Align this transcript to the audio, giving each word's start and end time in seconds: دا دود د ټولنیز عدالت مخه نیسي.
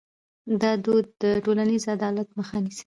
دا 0.61 0.71
دود 0.83 1.05
د 1.21 1.23
ټولنیز 1.45 1.83
عدالت 1.95 2.27
مخه 2.39 2.55
نیسي. 2.63 2.79